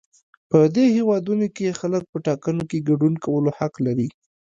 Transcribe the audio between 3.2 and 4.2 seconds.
کولو حق لري.